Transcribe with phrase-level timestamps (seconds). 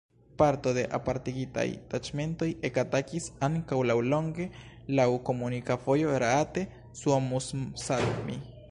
[0.41, 4.49] Parto de apartigitaj taĉmentoj ekatakis ankaŭ laŭlonge
[5.01, 8.43] laŭ komunika vojo Raate–Suomussalmi.